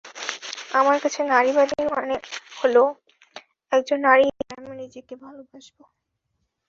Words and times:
আমার 0.71 0.97
কাছে 1.03 1.19
নারীবাদী 1.25 1.75
মানে 1.91 2.15
হলো 2.59 2.83
একজন 3.71 3.99
নারী 4.01 4.23
হিসেবে 4.29 4.53
আমি 4.59 4.73
নিজেকে 4.81 5.13
ভালোবাসব। 5.23 5.77